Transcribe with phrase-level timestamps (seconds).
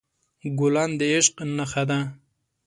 [0.59, 1.99] ګلان د عشق نښه ده.